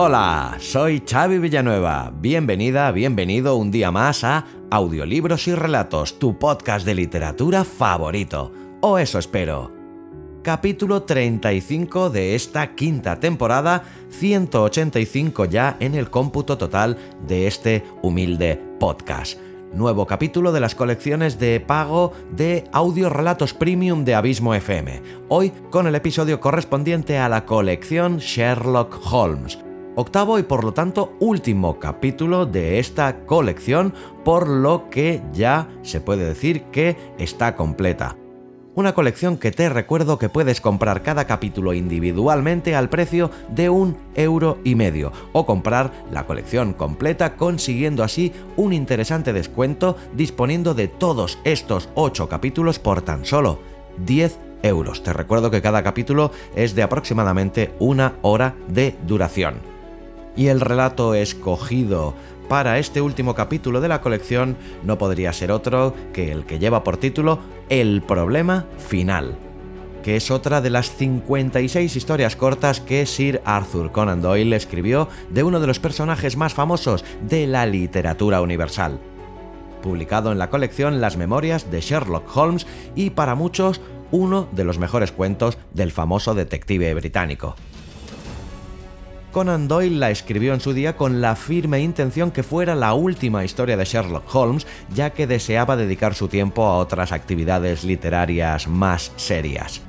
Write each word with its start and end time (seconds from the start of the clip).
Hola, 0.00 0.58
soy 0.60 1.02
Xavi 1.04 1.38
Villanueva. 1.38 2.12
Bienvenida, 2.14 2.92
bienvenido 2.92 3.56
un 3.56 3.72
día 3.72 3.90
más 3.90 4.22
a 4.22 4.44
Audiolibros 4.70 5.48
y 5.48 5.56
Relatos, 5.56 6.20
tu 6.20 6.38
podcast 6.38 6.86
de 6.86 6.94
literatura 6.94 7.64
favorito. 7.64 8.52
O 8.80 8.98
eso 8.98 9.18
espero. 9.18 9.72
Capítulo 10.44 11.02
35 11.02 12.10
de 12.10 12.36
esta 12.36 12.76
quinta 12.76 13.18
temporada, 13.18 13.82
185 14.10 15.46
ya 15.46 15.76
en 15.80 15.96
el 15.96 16.10
cómputo 16.10 16.56
total 16.56 16.96
de 17.26 17.48
este 17.48 17.82
humilde 18.00 18.62
podcast 18.78 19.40
nuevo 19.74 20.06
capítulo 20.06 20.50
de 20.50 20.60
las 20.60 20.74
colecciones 20.74 21.38
de 21.38 21.60
pago 21.60 22.14
de 22.32 22.64
audio 22.72 23.10
relatos 23.10 23.52
premium 23.52 24.02
de 24.02 24.14
Abismo 24.14 24.54
FM. 24.54 25.02
Hoy 25.28 25.50
con 25.68 25.86
el 25.86 25.94
episodio 25.94 26.40
correspondiente 26.40 27.18
a 27.18 27.28
la 27.28 27.44
colección 27.44 28.16
Sherlock 28.16 28.98
Holmes 29.12 29.58
octavo 29.98 30.38
y 30.38 30.44
por 30.44 30.62
lo 30.62 30.72
tanto 30.72 31.16
último 31.18 31.80
capítulo 31.80 32.46
de 32.46 32.78
esta 32.78 33.26
colección, 33.26 33.92
por 34.24 34.48
lo 34.48 34.88
que 34.90 35.20
ya 35.32 35.68
se 35.82 36.00
puede 36.00 36.24
decir 36.24 36.62
que 36.70 36.96
está 37.18 37.56
completa. 37.56 38.16
Una 38.76 38.94
colección 38.94 39.38
que 39.38 39.50
te 39.50 39.68
recuerdo 39.68 40.16
que 40.16 40.28
puedes 40.28 40.60
comprar 40.60 41.02
cada 41.02 41.26
capítulo 41.26 41.74
individualmente 41.74 42.76
al 42.76 42.88
precio 42.88 43.32
de 43.48 43.70
un 43.70 43.96
euro 44.14 44.58
y 44.62 44.76
medio 44.76 45.10
o 45.32 45.44
comprar 45.44 45.90
la 46.12 46.26
colección 46.26 46.74
completa 46.74 47.34
consiguiendo 47.34 48.04
así 48.04 48.32
un 48.56 48.72
interesante 48.72 49.32
descuento 49.32 49.96
disponiendo 50.14 50.74
de 50.74 50.86
todos 50.86 51.40
estos 51.42 51.88
8 51.96 52.28
capítulos 52.28 52.78
por 52.78 53.02
tan 53.02 53.24
solo 53.24 53.58
10 54.06 54.38
euros. 54.62 55.02
Te 55.02 55.12
recuerdo 55.12 55.50
que 55.50 55.60
cada 55.60 55.82
capítulo 55.82 56.30
es 56.54 56.76
de 56.76 56.84
aproximadamente 56.84 57.74
una 57.80 58.14
hora 58.22 58.54
de 58.68 58.96
duración 59.08 59.77
y 60.38 60.46
el 60.46 60.60
relato 60.60 61.14
escogido 61.14 62.14
para 62.48 62.78
este 62.78 63.02
último 63.02 63.34
capítulo 63.34 63.80
de 63.80 63.88
la 63.88 64.00
colección 64.00 64.56
no 64.84 64.96
podría 64.96 65.32
ser 65.32 65.50
otro 65.50 65.94
que 66.14 66.30
el 66.32 66.46
que 66.46 66.60
lleva 66.60 66.84
por 66.84 66.96
título 66.96 67.40
El 67.68 68.02
problema 68.02 68.64
final, 68.78 69.36
que 70.02 70.16
es 70.16 70.30
otra 70.30 70.60
de 70.60 70.70
las 70.70 70.94
56 70.94 71.94
historias 71.94 72.36
cortas 72.36 72.80
que 72.80 73.04
Sir 73.04 73.42
Arthur 73.44 73.90
Conan 73.90 74.22
Doyle 74.22 74.54
escribió 74.54 75.08
de 75.28 75.42
uno 75.42 75.58
de 75.58 75.66
los 75.66 75.80
personajes 75.80 76.36
más 76.36 76.54
famosos 76.54 77.04
de 77.28 77.48
la 77.48 77.66
literatura 77.66 78.40
universal. 78.40 79.00
Publicado 79.82 80.30
en 80.30 80.38
la 80.38 80.50
colección 80.50 81.00
Las 81.00 81.16
Memorias 81.16 81.70
de 81.70 81.80
Sherlock 81.80 82.34
Holmes 82.34 82.66
y 82.94 83.10
para 83.10 83.34
muchos 83.34 83.80
uno 84.12 84.48
de 84.52 84.64
los 84.64 84.78
mejores 84.78 85.10
cuentos 85.10 85.58
del 85.74 85.90
famoso 85.90 86.34
detective 86.34 86.94
británico. 86.94 87.56
Conan 89.32 89.68
Doyle 89.68 89.98
la 89.98 90.10
escribió 90.10 90.54
en 90.54 90.60
su 90.60 90.72
día 90.72 90.96
con 90.96 91.20
la 91.20 91.36
firme 91.36 91.80
intención 91.80 92.30
que 92.30 92.42
fuera 92.42 92.74
la 92.74 92.94
última 92.94 93.44
historia 93.44 93.76
de 93.76 93.84
Sherlock 93.84 94.34
Holmes, 94.34 94.66
ya 94.94 95.10
que 95.10 95.26
deseaba 95.26 95.76
dedicar 95.76 96.14
su 96.14 96.28
tiempo 96.28 96.64
a 96.64 96.78
otras 96.78 97.12
actividades 97.12 97.84
literarias 97.84 98.68
más 98.68 99.12
serias. 99.16 99.82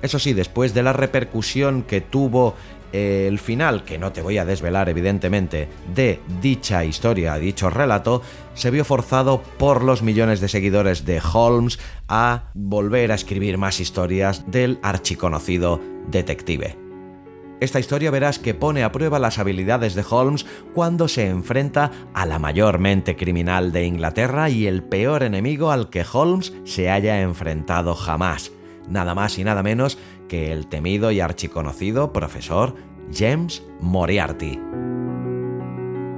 Eso 0.00 0.18
sí, 0.18 0.32
después 0.32 0.74
de 0.74 0.84
la 0.84 0.92
repercusión 0.92 1.82
que 1.82 2.00
tuvo 2.00 2.54
eh, 2.92 3.26
el 3.28 3.40
final, 3.40 3.82
que 3.84 3.98
no 3.98 4.12
te 4.12 4.22
voy 4.22 4.38
a 4.38 4.44
desvelar 4.44 4.88
evidentemente, 4.88 5.68
de 5.92 6.20
dicha 6.40 6.84
historia, 6.84 7.34
dicho 7.36 7.68
relato, 7.68 8.22
se 8.54 8.70
vio 8.70 8.84
forzado 8.84 9.42
por 9.58 9.82
los 9.82 10.02
millones 10.02 10.40
de 10.40 10.48
seguidores 10.48 11.04
de 11.04 11.20
Holmes 11.32 11.80
a 12.08 12.44
volver 12.54 13.10
a 13.10 13.16
escribir 13.16 13.58
más 13.58 13.80
historias 13.80 14.44
del 14.50 14.78
archiconocido 14.82 15.80
detective. 16.08 16.85
Esta 17.58 17.80
historia 17.80 18.10
verás 18.10 18.38
que 18.38 18.52
pone 18.52 18.84
a 18.84 18.92
prueba 18.92 19.18
las 19.18 19.38
habilidades 19.38 19.94
de 19.94 20.04
Holmes 20.08 20.44
cuando 20.74 21.08
se 21.08 21.28
enfrenta 21.28 21.90
a 22.12 22.26
la 22.26 22.38
mayor 22.38 22.78
mente 22.78 23.16
criminal 23.16 23.72
de 23.72 23.86
Inglaterra 23.86 24.50
y 24.50 24.66
el 24.66 24.82
peor 24.82 25.22
enemigo 25.22 25.70
al 25.70 25.88
que 25.88 26.04
Holmes 26.10 26.52
se 26.64 26.90
haya 26.90 27.22
enfrentado 27.22 27.94
jamás, 27.94 28.52
nada 28.88 29.14
más 29.14 29.38
y 29.38 29.44
nada 29.44 29.62
menos 29.62 29.98
que 30.28 30.52
el 30.52 30.66
temido 30.66 31.10
y 31.10 31.20
archiconocido 31.20 32.12
profesor 32.12 32.74
James 33.10 33.62
Moriarty. 33.80 34.65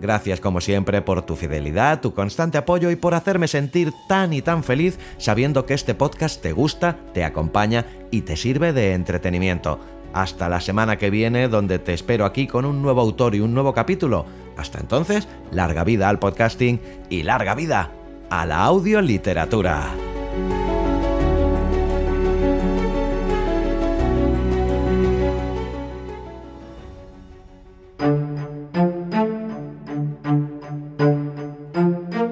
Gracias 0.00 0.40
como 0.40 0.60
siempre 0.60 1.00
por 1.00 1.22
tu 1.22 1.36
fidelidad, 1.36 2.00
tu 2.00 2.12
constante 2.12 2.58
apoyo 2.58 2.90
y 2.90 2.96
por 2.96 3.14
hacerme 3.14 3.46
sentir 3.46 3.92
tan 4.08 4.32
y 4.32 4.42
tan 4.42 4.64
feliz 4.64 4.98
sabiendo 5.16 5.64
que 5.64 5.74
este 5.74 5.94
podcast 5.94 6.42
te 6.42 6.50
gusta, 6.50 6.98
te 7.14 7.22
acompaña 7.22 7.86
y 8.10 8.22
te 8.22 8.36
sirve 8.36 8.72
de 8.72 8.94
entretenimiento. 8.94 9.78
Hasta 10.12 10.48
la 10.48 10.60
semana 10.60 10.96
que 10.98 11.10
viene 11.10 11.48
donde 11.48 11.78
te 11.78 11.94
espero 11.94 12.24
aquí 12.24 12.46
con 12.46 12.64
un 12.64 12.82
nuevo 12.82 13.00
autor 13.00 13.34
y 13.34 13.40
un 13.40 13.54
nuevo 13.54 13.72
capítulo. 13.72 14.26
Hasta 14.56 14.78
entonces, 14.78 15.26
larga 15.50 15.84
vida 15.84 16.08
al 16.08 16.18
podcasting 16.18 16.80
y 17.08 17.22
larga 17.22 17.54
vida 17.54 17.90
a 18.30 18.46
la 18.46 18.64
audioliteratura. 18.64 19.90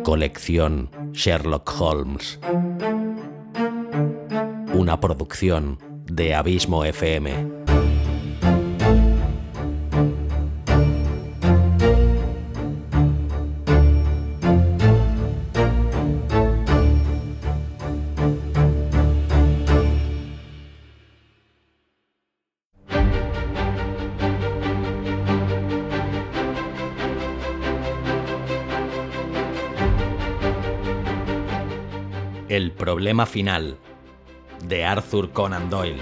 Colección 0.04 0.90
Sherlock 1.12 1.80
Holmes. 1.80 2.38
Una 4.74 5.00
producción 5.00 5.78
de 6.04 6.34
Abismo 6.34 6.84
FM. 6.84 7.59
Problema 33.10 33.26
final 33.26 33.76
de 34.68 34.84
Arthur 34.84 35.32
Conan 35.32 35.68
Doyle. 35.68 36.00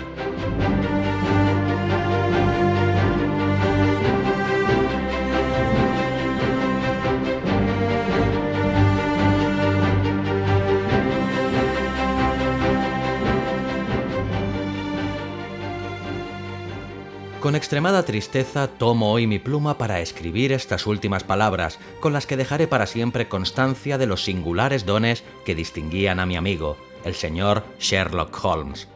Con 17.40 17.54
extremada 17.54 18.04
tristeza 18.04 18.66
tomo 18.68 19.10
hoy 19.10 19.26
mi 19.26 19.38
pluma 19.38 19.78
para 19.78 20.00
escribir 20.00 20.52
estas 20.52 20.86
últimas 20.86 21.24
palabras, 21.24 21.78
con 22.00 22.12
las 22.12 22.26
que 22.26 22.36
dejaré 22.36 22.68
para 22.68 22.86
siempre 22.86 23.28
constancia 23.28 23.96
de 23.96 24.04
los 24.04 24.24
singulares 24.24 24.84
dones 24.84 25.24
que 25.46 25.54
distinguían 25.54 26.20
a 26.20 26.26
mi 26.26 26.36
amigo, 26.36 26.76
el 27.04 27.14
señor 27.14 27.64
Sherlock 27.78 28.44
Holmes. 28.44 28.88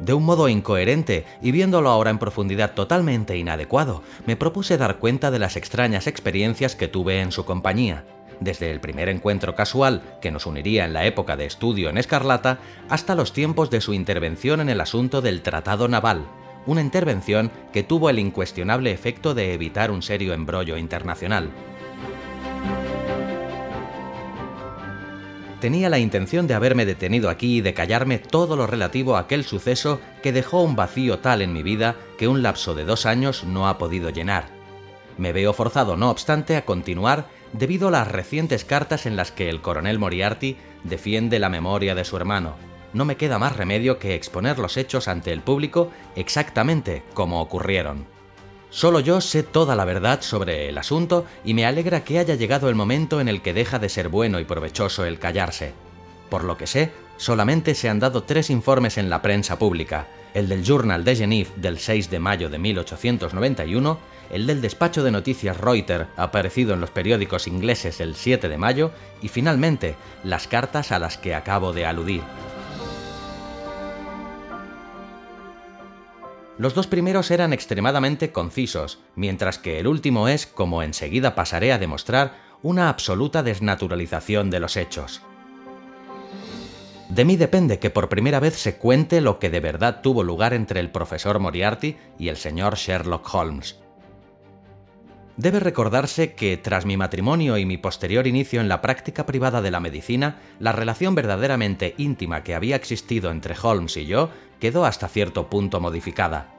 De 0.00 0.14
un 0.14 0.24
modo 0.24 0.48
incoherente 0.48 1.26
y 1.42 1.52
viéndolo 1.52 1.90
ahora 1.90 2.10
en 2.10 2.18
profundidad 2.18 2.72
totalmente 2.72 3.36
inadecuado, 3.36 4.02
me 4.26 4.36
propuse 4.36 4.78
dar 4.78 4.98
cuenta 4.98 5.30
de 5.30 5.38
las 5.38 5.56
extrañas 5.56 6.06
experiencias 6.06 6.74
que 6.74 6.88
tuve 6.88 7.20
en 7.20 7.32
su 7.32 7.44
compañía, 7.44 8.04
desde 8.40 8.70
el 8.70 8.80
primer 8.80 9.10
encuentro 9.10 9.54
casual 9.54 10.02
que 10.22 10.30
nos 10.30 10.46
uniría 10.46 10.86
en 10.86 10.94
la 10.94 11.04
época 11.04 11.36
de 11.36 11.44
estudio 11.44 11.90
en 11.90 11.98
Escarlata 11.98 12.58
hasta 12.88 13.14
los 13.14 13.34
tiempos 13.34 13.68
de 13.68 13.82
su 13.82 13.92
intervención 13.92 14.60
en 14.60 14.70
el 14.70 14.80
asunto 14.80 15.20
del 15.20 15.42
Tratado 15.42 15.86
Naval, 15.86 16.24
una 16.66 16.80
intervención 16.80 17.50
que 17.72 17.82
tuvo 17.82 18.10
el 18.10 18.18
incuestionable 18.18 18.92
efecto 18.92 19.34
de 19.34 19.52
evitar 19.52 19.90
un 19.90 20.02
serio 20.02 20.32
embrollo 20.32 20.78
internacional. 20.78 21.50
Tenía 25.60 25.88
la 25.88 25.98
intención 25.98 26.46
de 26.46 26.54
haberme 26.54 26.86
detenido 26.86 27.30
aquí 27.30 27.58
y 27.58 27.60
de 27.60 27.74
callarme 27.74 28.18
todo 28.18 28.56
lo 28.56 28.66
relativo 28.66 29.16
a 29.16 29.20
aquel 29.20 29.44
suceso 29.44 30.00
que 30.22 30.32
dejó 30.32 30.62
un 30.62 30.74
vacío 30.74 31.20
tal 31.20 31.42
en 31.42 31.52
mi 31.52 31.62
vida 31.62 31.96
que 32.18 32.26
un 32.26 32.42
lapso 32.42 32.74
de 32.74 32.84
dos 32.84 33.06
años 33.06 33.44
no 33.44 33.68
ha 33.68 33.78
podido 33.78 34.10
llenar. 34.10 34.48
Me 35.18 35.32
veo 35.32 35.52
forzado, 35.52 35.96
no 35.96 36.10
obstante, 36.10 36.56
a 36.56 36.64
continuar 36.64 37.26
debido 37.52 37.88
a 37.88 37.90
las 37.90 38.08
recientes 38.08 38.64
cartas 38.64 39.06
en 39.06 39.16
las 39.16 39.30
que 39.32 39.48
el 39.48 39.60
coronel 39.60 39.98
Moriarty 39.98 40.56
defiende 40.84 41.38
la 41.38 41.48
memoria 41.48 41.94
de 41.94 42.04
su 42.04 42.16
hermano. 42.16 42.54
No 42.92 43.04
me 43.04 43.16
queda 43.16 43.38
más 43.38 43.56
remedio 43.56 43.98
que 43.98 44.14
exponer 44.14 44.58
los 44.58 44.76
hechos 44.76 45.08
ante 45.08 45.32
el 45.32 45.42
público 45.42 45.90
exactamente 46.16 47.04
como 47.14 47.40
ocurrieron. 47.40 48.06
Solo 48.70 49.00
yo 49.00 49.20
sé 49.20 49.42
toda 49.42 49.74
la 49.74 49.84
verdad 49.84 50.22
sobre 50.22 50.68
el 50.68 50.78
asunto 50.78 51.26
y 51.44 51.54
me 51.54 51.66
alegra 51.66 52.04
que 52.04 52.20
haya 52.20 52.36
llegado 52.36 52.68
el 52.68 52.76
momento 52.76 53.20
en 53.20 53.28
el 53.28 53.42
que 53.42 53.52
deja 53.52 53.80
de 53.80 53.88
ser 53.88 54.08
bueno 54.08 54.38
y 54.38 54.44
provechoso 54.44 55.04
el 55.04 55.18
callarse. 55.18 55.72
Por 56.30 56.44
lo 56.44 56.56
que 56.56 56.68
sé, 56.68 56.92
solamente 57.16 57.74
se 57.74 57.88
han 57.88 57.98
dado 57.98 58.22
tres 58.22 58.48
informes 58.48 58.96
en 58.96 59.10
la 59.10 59.22
prensa 59.22 59.58
pública, 59.58 60.06
el 60.34 60.48
del 60.48 60.64
Journal 60.64 61.02
de 61.02 61.16
Genève 61.16 61.48
del 61.56 61.80
6 61.80 62.10
de 62.10 62.20
mayo 62.20 62.48
de 62.48 62.58
1891, 62.58 63.98
el 64.30 64.46
del 64.46 64.60
despacho 64.60 65.02
de 65.02 65.10
noticias 65.10 65.56
Reuters 65.56 66.06
aparecido 66.16 66.72
en 66.72 66.80
los 66.80 66.90
periódicos 66.90 67.48
ingleses 67.48 68.00
el 68.00 68.14
7 68.14 68.48
de 68.48 68.56
mayo 68.56 68.92
y 69.20 69.28
finalmente 69.28 69.96
las 70.22 70.46
cartas 70.46 70.92
a 70.92 71.00
las 71.00 71.18
que 71.18 71.34
acabo 71.34 71.72
de 71.72 71.86
aludir. 71.86 72.22
Los 76.60 76.74
dos 76.74 76.86
primeros 76.86 77.30
eran 77.30 77.54
extremadamente 77.54 78.32
concisos, 78.32 78.98
mientras 79.16 79.56
que 79.56 79.80
el 79.80 79.86
último 79.86 80.28
es, 80.28 80.46
como 80.46 80.82
enseguida 80.82 81.34
pasaré 81.34 81.72
a 81.72 81.78
demostrar, 81.78 82.34
una 82.62 82.90
absoluta 82.90 83.42
desnaturalización 83.42 84.50
de 84.50 84.60
los 84.60 84.76
hechos. 84.76 85.22
De 87.08 87.24
mí 87.24 87.38
depende 87.38 87.78
que 87.78 87.88
por 87.88 88.10
primera 88.10 88.40
vez 88.40 88.56
se 88.56 88.76
cuente 88.76 89.22
lo 89.22 89.38
que 89.38 89.48
de 89.48 89.60
verdad 89.60 90.02
tuvo 90.02 90.22
lugar 90.22 90.52
entre 90.52 90.80
el 90.80 90.90
profesor 90.90 91.38
Moriarty 91.38 91.96
y 92.18 92.28
el 92.28 92.36
señor 92.36 92.76
Sherlock 92.76 93.34
Holmes. 93.34 93.80
Debe 95.40 95.58
recordarse 95.58 96.34
que, 96.34 96.58
tras 96.58 96.84
mi 96.84 96.98
matrimonio 96.98 97.56
y 97.56 97.64
mi 97.64 97.78
posterior 97.78 98.26
inicio 98.26 98.60
en 98.60 98.68
la 98.68 98.82
práctica 98.82 99.24
privada 99.24 99.62
de 99.62 99.70
la 99.70 99.80
medicina, 99.80 100.36
la 100.58 100.72
relación 100.72 101.14
verdaderamente 101.14 101.94
íntima 101.96 102.42
que 102.42 102.54
había 102.54 102.76
existido 102.76 103.30
entre 103.30 103.56
Holmes 103.62 103.96
y 103.96 104.04
yo 104.04 104.28
quedó 104.58 104.84
hasta 104.84 105.08
cierto 105.08 105.48
punto 105.48 105.80
modificada. 105.80 106.52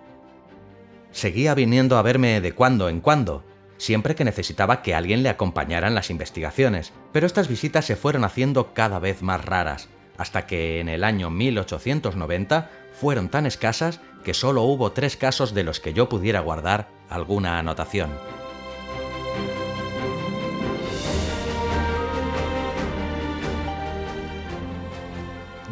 Seguía 1.11 1.53
viniendo 1.53 1.95
a 1.95 2.01
verme 2.01 2.41
de 2.41 2.53
cuando 2.53 2.89
en 2.89 3.01
cuando, 3.01 3.43
siempre 3.77 4.15
que 4.15 4.25
necesitaba 4.25 4.81
que 4.81 4.95
alguien 4.95 5.21
le 5.21 5.29
acompañara 5.29 5.87
en 5.87 5.93
las 5.93 6.09
investigaciones, 6.09 6.91
pero 7.11 7.27
estas 7.27 7.49
visitas 7.49 7.85
se 7.85 7.95
fueron 7.95 8.23
haciendo 8.23 8.73
cada 8.73 8.97
vez 8.97 9.21
más 9.21 9.45
raras, 9.45 9.89
hasta 10.17 10.47
que 10.47 10.79
en 10.79 10.89
el 10.89 11.03
año 11.03 11.29
1890 11.29 12.71
fueron 12.93 13.29
tan 13.29 13.45
escasas 13.45 14.01
que 14.23 14.33
solo 14.33 14.63
hubo 14.63 14.91
tres 14.91 15.17
casos 15.17 15.53
de 15.53 15.63
los 15.63 15.79
que 15.79 15.93
yo 15.93 16.09
pudiera 16.09 16.39
guardar 16.39 16.89
alguna 17.09 17.59
anotación. 17.59 18.09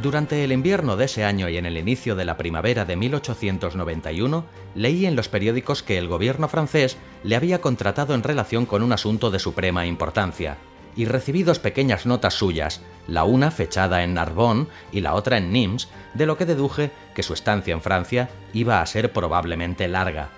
Durante 0.02 0.46
el 0.46 0.54
invierno 0.54 0.96
de 0.96 1.06
ese 1.06 1.26
año 1.26 1.50
y 1.50 1.58
en 1.58 1.66
el 1.66 1.78
inicio 1.78 2.16
de 2.16 2.24
la 2.24 2.38
primavera 2.38 2.86
de 2.86 2.96
1891, 2.96 4.46
leí 4.74 5.06
en 5.06 5.18
los 5.18 5.28
periódicos 5.28 5.84
que 5.84 5.98
el 5.98 6.08
gobierno 6.08 6.48
francés 6.48 6.96
le 7.26 7.36
había 7.36 7.60
contratado 7.60 8.16
en 8.16 8.24
relación 8.24 8.66
con 8.66 8.82
un 8.82 8.94
asunto 8.94 9.30
de 9.30 9.40
suprema 9.40 9.86
importancia, 9.86 10.56
y 10.96 11.04
recibí 11.04 11.44
dos 11.44 11.60
pequeñas 11.60 12.06
notas 12.06 12.34
suyas, 12.34 12.80
la 13.08 13.26
una 13.26 13.52
fechada 13.52 14.02
en 14.04 14.14
Narbonne 14.14 14.68
y 14.94 15.02
la 15.02 15.16
otra 15.16 15.38
en 15.38 15.52
Nimes, 15.52 15.90
de 16.14 16.26
lo 16.26 16.38
que 16.38 16.46
deduje 16.46 16.92
que 17.14 17.24
su 17.24 17.34
estancia 17.34 17.74
en 17.74 17.82
Francia 17.82 18.30
iba 18.54 18.82
a 18.82 18.86
ser 18.86 19.12
probablemente 19.12 19.90
larga. 19.90 20.30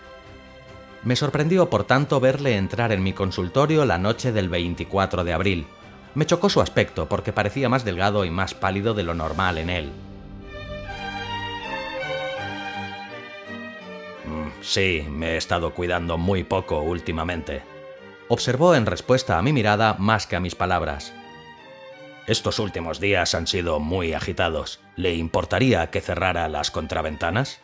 Me 1.03 1.15
sorprendió, 1.15 1.69
por 1.69 1.83
tanto, 1.83 2.19
verle 2.19 2.57
entrar 2.57 2.91
en 2.91 3.03
mi 3.03 3.13
consultorio 3.13 3.85
la 3.85 3.99
noche 3.99 4.31
del 4.31 4.49
24 4.49 5.23
de 5.23 5.33
abril, 5.33 5.67
me 6.15 6.25
chocó 6.25 6.49
su 6.49 6.61
aspecto 6.61 7.07
porque 7.07 7.33
parecía 7.33 7.69
más 7.69 7.85
delgado 7.85 8.25
y 8.25 8.29
más 8.29 8.53
pálido 8.53 8.93
de 8.93 9.03
lo 9.03 9.13
normal 9.13 9.57
en 9.57 9.69
él. 9.69 9.91
Mm, 14.25 14.49
sí, 14.61 15.05
me 15.09 15.31
he 15.31 15.37
estado 15.37 15.73
cuidando 15.73 16.17
muy 16.17 16.43
poco 16.43 16.81
últimamente. 16.81 17.61
Observó 18.27 18.75
en 18.75 18.85
respuesta 18.85 19.37
a 19.37 19.41
mi 19.41 19.53
mirada 19.53 19.95
más 19.99 20.27
que 20.27 20.35
a 20.35 20.39
mis 20.39 20.55
palabras. 20.55 21.13
Estos 22.27 22.59
últimos 22.59 22.99
días 22.99 23.33
han 23.35 23.47
sido 23.47 23.79
muy 23.79 24.13
agitados. 24.13 24.79
¿Le 24.95 25.15
importaría 25.15 25.89
que 25.89 26.01
cerrara 26.01 26.47
las 26.47 26.71
contraventanas? 26.71 27.59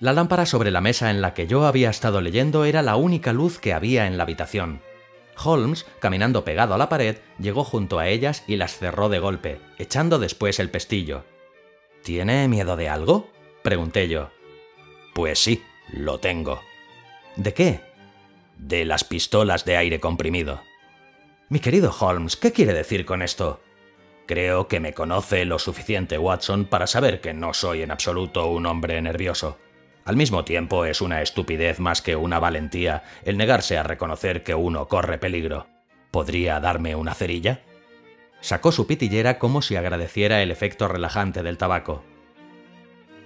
La 0.00 0.12
lámpara 0.12 0.46
sobre 0.46 0.70
la 0.70 0.80
mesa 0.80 1.10
en 1.10 1.20
la 1.20 1.34
que 1.34 1.46
yo 1.46 1.66
había 1.66 1.90
estado 1.90 2.20
leyendo 2.20 2.64
era 2.64 2.82
la 2.82 2.96
única 2.96 3.32
luz 3.32 3.58
que 3.58 3.74
había 3.74 4.06
en 4.06 4.16
la 4.16 4.22
habitación. 4.22 4.80
Holmes, 5.42 5.86
caminando 6.00 6.44
pegado 6.44 6.74
a 6.74 6.78
la 6.78 6.88
pared, 6.88 7.18
llegó 7.38 7.64
junto 7.64 7.98
a 7.98 8.08
ellas 8.08 8.44
y 8.46 8.56
las 8.56 8.76
cerró 8.76 9.08
de 9.08 9.18
golpe, 9.18 9.60
echando 9.78 10.18
después 10.18 10.58
el 10.58 10.70
pestillo. 10.70 11.24
¿Tiene 12.02 12.48
miedo 12.48 12.76
de 12.76 12.88
algo? 12.88 13.28
pregunté 13.62 14.08
yo. 14.08 14.30
Pues 15.14 15.38
sí, 15.38 15.62
lo 15.92 16.18
tengo. 16.18 16.60
¿De 17.36 17.54
qué? 17.54 17.80
De 18.56 18.84
las 18.84 19.04
pistolas 19.04 19.64
de 19.64 19.76
aire 19.76 20.00
comprimido. 20.00 20.62
Mi 21.48 21.60
querido 21.60 21.94
Holmes, 21.98 22.36
¿qué 22.36 22.52
quiere 22.52 22.74
decir 22.74 23.06
con 23.06 23.22
esto? 23.22 23.60
Creo 24.26 24.68
que 24.68 24.80
me 24.80 24.92
conoce 24.92 25.46
lo 25.46 25.58
suficiente 25.58 26.18
Watson 26.18 26.66
para 26.66 26.86
saber 26.86 27.20
que 27.22 27.32
no 27.32 27.54
soy 27.54 27.82
en 27.82 27.90
absoluto 27.90 28.48
un 28.48 28.66
hombre 28.66 29.00
nervioso. 29.00 29.58
Al 30.08 30.16
mismo 30.16 30.42
tiempo 30.42 30.86
es 30.86 31.02
una 31.02 31.20
estupidez 31.20 31.80
más 31.80 32.00
que 32.00 32.16
una 32.16 32.38
valentía 32.38 33.02
el 33.26 33.36
negarse 33.36 33.76
a 33.76 33.82
reconocer 33.82 34.42
que 34.42 34.54
uno 34.54 34.88
corre 34.88 35.18
peligro. 35.18 35.66
¿Podría 36.10 36.60
darme 36.60 36.94
una 36.94 37.12
cerilla? 37.12 37.60
Sacó 38.40 38.72
su 38.72 38.86
pitillera 38.86 39.38
como 39.38 39.60
si 39.60 39.76
agradeciera 39.76 40.40
el 40.40 40.50
efecto 40.50 40.88
relajante 40.88 41.42
del 41.42 41.58
tabaco. 41.58 42.04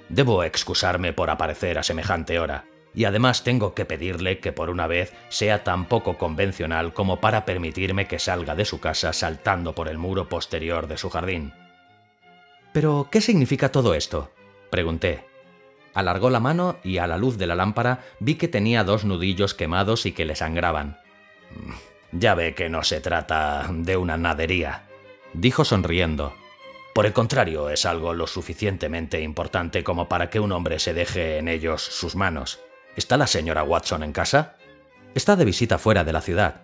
Debo 0.08 0.42
excusarme 0.42 1.12
por 1.12 1.30
aparecer 1.30 1.78
a 1.78 1.84
semejante 1.84 2.40
hora, 2.40 2.64
y 2.96 3.04
además 3.04 3.44
tengo 3.44 3.74
que 3.74 3.84
pedirle 3.84 4.40
que 4.40 4.50
por 4.50 4.68
una 4.68 4.88
vez 4.88 5.14
sea 5.28 5.62
tan 5.62 5.84
poco 5.84 6.18
convencional 6.18 6.92
como 6.92 7.20
para 7.20 7.44
permitirme 7.44 8.08
que 8.08 8.18
salga 8.18 8.56
de 8.56 8.64
su 8.64 8.80
casa 8.80 9.12
saltando 9.12 9.72
por 9.72 9.86
el 9.86 9.98
muro 9.98 10.28
posterior 10.28 10.88
de 10.88 10.98
su 10.98 11.10
jardín. 11.10 11.52
¿Pero 12.72 13.06
qué 13.08 13.20
significa 13.20 13.70
todo 13.70 13.94
esto? 13.94 14.32
pregunté. 14.68 15.31
Alargó 15.94 16.30
la 16.30 16.40
mano 16.40 16.78
y 16.82 16.98
a 16.98 17.06
la 17.06 17.18
luz 17.18 17.36
de 17.38 17.46
la 17.46 17.54
lámpara 17.54 18.00
vi 18.18 18.36
que 18.36 18.48
tenía 18.48 18.84
dos 18.84 19.04
nudillos 19.04 19.54
quemados 19.54 20.06
y 20.06 20.12
que 20.12 20.24
le 20.24 20.36
sangraban. 20.36 20.98
Ya 22.12 22.34
ve 22.34 22.54
que 22.54 22.68
no 22.68 22.82
se 22.82 23.00
trata 23.00 23.68
de 23.70 23.96
una 23.96 24.16
nadería, 24.16 24.84
dijo 25.32 25.64
sonriendo. 25.64 26.34
Por 26.94 27.06
el 27.06 27.12
contrario, 27.12 27.70
es 27.70 27.86
algo 27.86 28.12
lo 28.12 28.26
suficientemente 28.26 29.20
importante 29.20 29.82
como 29.82 30.08
para 30.08 30.28
que 30.28 30.40
un 30.40 30.52
hombre 30.52 30.78
se 30.78 30.92
deje 30.92 31.38
en 31.38 31.48
ellos 31.48 31.82
sus 31.82 32.16
manos. 32.16 32.60
¿Está 32.96 33.16
la 33.16 33.26
señora 33.26 33.62
Watson 33.62 34.02
en 34.02 34.12
casa? 34.12 34.56
Está 35.14 35.36
de 35.36 35.46
visita 35.46 35.78
fuera 35.78 36.04
de 36.04 36.12
la 36.12 36.20
ciudad. 36.20 36.62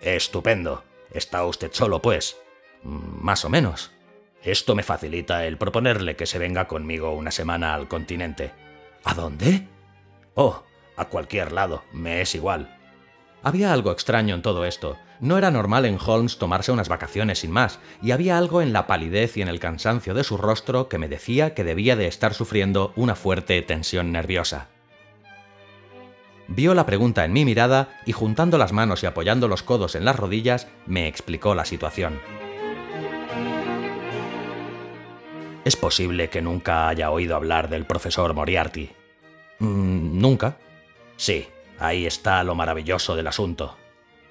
Estupendo. 0.00 0.82
¿Está 1.12 1.44
usted 1.44 1.70
solo, 1.72 2.02
pues? 2.02 2.36
Más 2.82 3.44
o 3.44 3.48
menos. 3.48 3.92
Esto 4.42 4.74
me 4.74 4.82
facilita 4.82 5.46
el 5.46 5.58
proponerle 5.58 6.16
que 6.16 6.26
se 6.26 6.38
venga 6.38 6.66
conmigo 6.66 7.12
una 7.12 7.30
semana 7.30 7.74
al 7.74 7.88
continente. 7.88 8.52
¿A 9.04 9.14
dónde? 9.14 9.66
Oh, 10.34 10.62
a 10.96 11.04
cualquier 11.06 11.52
lado, 11.52 11.82
me 11.92 12.20
es 12.20 12.34
igual. 12.34 12.76
Había 13.42 13.72
algo 13.72 13.92
extraño 13.92 14.34
en 14.34 14.42
todo 14.42 14.64
esto. 14.64 14.96
No 15.20 15.38
era 15.38 15.50
normal 15.50 15.84
en 15.84 15.98
Holmes 16.04 16.38
tomarse 16.38 16.72
unas 16.72 16.88
vacaciones 16.88 17.40
sin 17.40 17.50
más, 17.50 17.80
y 18.02 18.10
había 18.10 18.38
algo 18.38 18.62
en 18.62 18.72
la 18.72 18.86
palidez 18.86 19.36
y 19.36 19.42
en 19.42 19.48
el 19.48 19.60
cansancio 19.60 20.14
de 20.14 20.24
su 20.24 20.36
rostro 20.36 20.88
que 20.88 20.98
me 20.98 21.08
decía 21.08 21.54
que 21.54 21.64
debía 21.64 21.96
de 21.96 22.06
estar 22.06 22.34
sufriendo 22.34 22.92
una 22.96 23.14
fuerte 23.14 23.60
tensión 23.62 24.12
nerviosa. 24.12 24.68
Vio 26.48 26.74
la 26.74 26.86
pregunta 26.86 27.24
en 27.24 27.32
mi 27.32 27.44
mirada 27.44 28.00
y 28.06 28.12
juntando 28.12 28.58
las 28.58 28.72
manos 28.72 29.02
y 29.02 29.06
apoyando 29.06 29.48
los 29.48 29.62
codos 29.62 29.94
en 29.94 30.04
las 30.04 30.16
rodillas, 30.16 30.66
me 30.86 31.06
explicó 31.06 31.54
la 31.54 31.64
situación. 31.64 32.20
¿Es 35.68 35.76
posible 35.76 36.30
que 36.30 36.40
nunca 36.40 36.88
haya 36.88 37.10
oído 37.10 37.36
hablar 37.36 37.68
del 37.68 37.84
profesor 37.84 38.32
Moriarty? 38.32 38.88
Mm, 39.58 40.18
nunca. 40.18 40.56
Sí, 41.18 41.46
ahí 41.78 42.06
está 42.06 42.42
lo 42.42 42.54
maravilloso 42.54 43.14
del 43.14 43.26
asunto. 43.26 43.76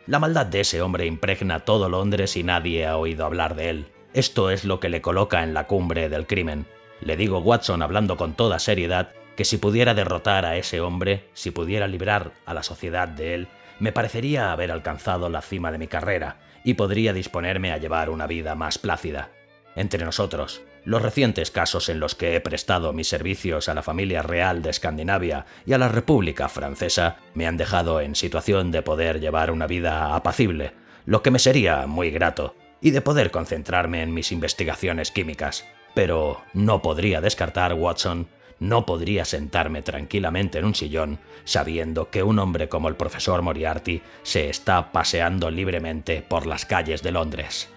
La 0.08 0.18
maldad 0.18 0.48
de 0.48 0.62
ese 0.62 0.82
hombre 0.82 1.06
impregna 1.06 1.60
todo 1.60 1.90
Londres 1.90 2.36
y 2.38 2.42
nadie 2.42 2.88
ha 2.88 2.98
oído 2.98 3.24
hablar 3.24 3.54
de 3.54 3.70
él. 3.70 3.86
Esto 4.16 4.50
es 4.50 4.66
lo 4.66 4.80
que 4.80 4.90
le 4.90 5.04
coloca 5.04 5.44
en 5.44 5.54
la 5.54 5.68
cumbre 5.68 6.10
del 6.10 6.26
crimen. 6.26 6.66
Le 7.02 7.16
digo, 7.16 7.38
Watson, 7.38 7.84
hablando 7.84 8.18
con 8.18 8.34
toda 8.34 8.58
seriedad, 8.58 9.14
que 9.36 9.46
si 9.46 9.58
pudiera 9.58 9.94
derrotar 9.94 10.44
a 10.44 10.58
ese 10.58 10.82
hombre, 10.82 11.30
si 11.36 11.52
pudiera 11.52 11.88
librar 11.88 12.32
a 12.48 12.56
la 12.56 12.64
sociedad 12.64 13.08
de 13.08 13.36
él, 13.36 13.48
me 13.80 13.92
parecería 13.92 14.52
haber 14.52 14.72
alcanzado 14.72 15.30
la 15.30 15.44
cima 15.44 15.72
de 15.72 15.78
mi 15.78 15.86
carrera 15.86 16.40
y 16.64 16.74
podría 16.74 17.14
disponerme 17.14 17.74
a 17.74 17.78
llevar 17.78 18.10
una 18.10 18.26
vida 18.26 18.56
más 18.56 18.80
plácida. 18.80 19.30
Entre 19.76 20.04
nosotros, 20.04 20.64
los 20.88 21.02
recientes 21.02 21.52
casos 21.52 21.90
en 21.90 22.00
los 22.00 22.16
que 22.16 22.34
he 22.34 22.40
prestado 22.40 22.94
mis 22.94 23.10
servicios 23.10 23.68
a 23.68 23.74
la 23.74 23.84
familia 23.84 24.22
real 24.22 24.62
de 24.62 24.70
Escandinavia 24.70 25.46
y 25.66 25.74
a 25.74 25.78
la 25.78 25.90
República 25.90 26.48
Francesa 26.48 27.18
me 27.34 27.46
han 27.46 27.58
dejado 27.58 28.00
en 28.00 28.16
situación 28.16 28.72
de 28.72 28.82
poder 28.82 29.20
llevar 29.20 29.52
una 29.52 29.68
vida 29.68 30.16
apacible, 30.16 30.72
lo 31.06 31.22
que 31.22 31.30
me 31.30 31.40
sería 31.40 31.88
muy 31.88 32.10
grato, 32.10 32.56
y 32.80 32.92
de 32.92 33.02
poder 33.02 33.32
concentrarme 33.32 34.02
en 34.02 34.14
mis 34.14 34.32
investigaciones 34.32 35.12
químicas. 35.12 35.66
Pero 35.94 36.42
no 36.54 36.82
podría 36.82 37.20
descartar, 37.20 37.74
Watson, 37.74 38.30
no 38.60 38.86
podría 38.86 39.26
sentarme 39.26 39.82
tranquilamente 39.82 40.60
en 40.60 40.64
un 40.64 40.74
sillón 40.74 41.20
sabiendo 41.44 42.10
que 42.10 42.24
un 42.24 42.40
hombre 42.40 42.70
como 42.70 42.88
el 42.88 42.96
profesor 42.96 43.42
Moriarty 43.42 44.02
se 44.24 44.50
está 44.50 44.94
paseando 44.94 45.52
libremente 45.52 46.22
por 46.22 46.46
las 46.46 46.66
calles 46.66 47.04
de 47.04 47.12
Londres. 47.12 47.68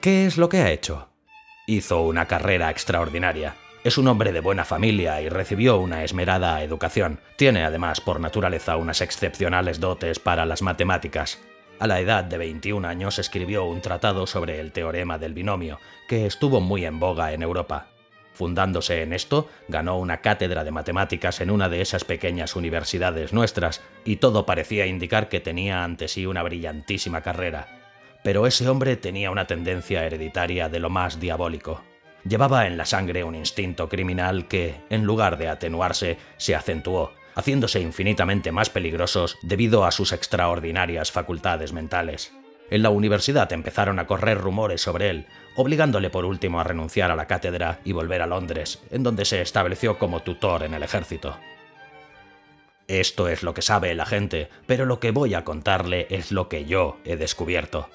¿Qué 0.00 0.24
es 0.24 0.38
lo 0.38 0.48
que 0.48 0.62
ha 0.62 0.70
hecho? 0.70 1.10
Hizo 1.66 2.00
una 2.00 2.24
carrera 2.24 2.70
extraordinaria. 2.70 3.56
Es 3.84 3.98
un 3.98 4.08
hombre 4.08 4.32
de 4.32 4.40
buena 4.40 4.64
familia 4.64 5.20
y 5.20 5.28
recibió 5.28 5.76
una 5.76 6.04
esmerada 6.04 6.62
educación. 6.62 7.20
Tiene 7.36 7.64
además 7.64 8.00
por 8.00 8.18
naturaleza 8.18 8.78
unas 8.78 9.02
excepcionales 9.02 9.78
dotes 9.78 10.18
para 10.18 10.46
las 10.46 10.62
matemáticas. 10.62 11.38
A 11.78 11.86
la 11.86 12.00
edad 12.00 12.24
de 12.24 12.38
21 12.38 12.88
años 12.88 13.18
escribió 13.18 13.66
un 13.66 13.82
tratado 13.82 14.26
sobre 14.26 14.58
el 14.58 14.72
teorema 14.72 15.18
del 15.18 15.34
binomio, 15.34 15.78
que 16.08 16.24
estuvo 16.24 16.62
muy 16.62 16.86
en 16.86 16.98
boga 16.98 17.34
en 17.34 17.42
Europa. 17.42 17.88
Fundándose 18.32 19.02
en 19.02 19.12
esto, 19.12 19.50
ganó 19.68 19.98
una 19.98 20.22
cátedra 20.22 20.64
de 20.64 20.70
matemáticas 20.70 21.42
en 21.42 21.50
una 21.50 21.68
de 21.68 21.82
esas 21.82 22.04
pequeñas 22.04 22.56
universidades 22.56 23.34
nuestras, 23.34 23.82
y 24.06 24.16
todo 24.16 24.46
parecía 24.46 24.86
indicar 24.86 25.28
que 25.28 25.40
tenía 25.40 25.84
ante 25.84 26.08
sí 26.08 26.24
una 26.24 26.42
brillantísima 26.42 27.20
carrera 27.20 27.79
pero 28.22 28.46
ese 28.46 28.68
hombre 28.68 28.96
tenía 28.96 29.30
una 29.30 29.46
tendencia 29.46 30.04
hereditaria 30.04 30.68
de 30.68 30.80
lo 30.80 30.90
más 30.90 31.20
diabólico. 31.20 31.82
Llevaba 32.24 32.66
en 32.66 32.76
la 32.76 32.84
sangre 32.84 33.24
un 33.24 33.34
instinto 33.34 33.88
criminal 33.88 34.46
que, 34.46 34.76
en 34.90 35.04
lugar 35.04 35.38
de 35.38 35.48
atenuarse, 35.48 36.18
se 36.36 36.54
acentuó, 36.54 37.12
haciéndose 37.34 37.80
infinitamente 37.80 38.52
más 38.52 38.68
peligrosos 38.68 39.38
debido 39.42 39.84
a 39.84 39.90
sus 39.90 40.12
extraordinarias 40.12 41.10
facultades 41.12 41.72
mentales. 41.72 42.32
En 42.70 42.82
la 42.82 42.90
universidad 42.90 43.52
empezaron 43.52 43.98
a 43.98 44.06
correr 44.06 44.38
rumores 44.38 44.82
sobre 44.82 45.10
él, 45.10 45.26
obligándole 45.56 46.10
por 46.10 46.24
último 46.24 46.60
a 46.60 46.64
renunciar 46.64 47.10
a 47.10 47.16
la 47.16 47.26
cátedra 47.26 47.80
y 47.84 47.92
volver 47.92 48.22
a 48.22 48.26
Londres, 48.26 48.80
en 48.90 49.02
donde 49.02 49.24
se 49.24 49.40
estableció 49.40 49.98
como 49.98 50.20
tutor 50.20 50.62
en 50.62 50.74
el 50.74 50.82
ejército. 50.82 51.36
Esto 52.86 53.28
es 53.28 53.42
lo 53.42 53.54
que 53.54 53.62
sabe 53.62 53.94
la 53.94 54.06
gente, 54.06 54.48
pero 54.66 54.84
lo 54.84 55.00
que 55.00 55.10
voy 55.10 55.34
a 55.34 55.44
contarle 55.44 56.06
es 56.10 56.32
lo 56.32 56.48
que 56.48 56.64
yo 56.64 56.98
he 57.04 57.16
descubierto. 57.16 57.88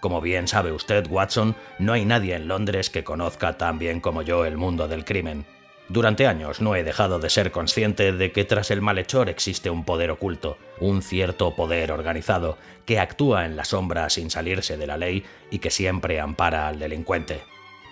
Como 0.00 0.20
bien 0.20 0.46
sabe 0.46 0.72
usted, 0.72 1.06
Watson, 1.08 1.56
no 1.78 1.92
hay 1.92 2.04
nadie 2.04 2.34
en 2.34 2.48
Londres 2.48 2.90
que 2.90 3.04
conozca 3.04 3.58
tan 3.58 3.78
bien 3.78 4.00
como 4.00 4.22
yo 4.22 4.44
el 4.44 4.56
mundo 4.56 4.86
del 4.86 5.04
crimen. 5.04 5.44
Durante 5.88 6.26
años 6.26 6.60
no 6.60 6.76
he 6.76 6.84
dejado 6.84 7.18
de 7.18 7.30
ser 7.30 7.50
consciente 7.50 8.12
de 8.12 8.30
que 8.30 8.44
tras 8.44 8.70
el 8.70 8.82
malhechor 8.82 9.30
existe 9.30 9.70
un 9.70 9.84
poder 9.84 10.10
oculto, 10.10 10.58
un 10.80 11.00
cierto 11.00 11.56
poder 11.56 11.92
organizado, 11.92 12.58
que 12.84 13.00
actúa 13.00 13.46
en 13.46 13.56
la 13.56 13.64
sombra 13.64 14.10
sin 14.10 14.30
salirse 14.30 14.76
de 14.76 14.86
la 14.86 14.98
ley 14.98 15.24
y 15.50 15.60
que 15.60 15.70
siempre 15.70 16.20
ampara 16.20 16.68
al 16.68 16.78
delincuente. 16.78 17.40